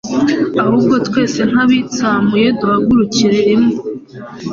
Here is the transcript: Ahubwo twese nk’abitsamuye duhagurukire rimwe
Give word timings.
Ahubwo 0.63 0.95
twese 1.07 1.39
nk’abitsamuye 1.49 2.47
duhagurukire 2.59 3.37
rimwe 3.47 3.75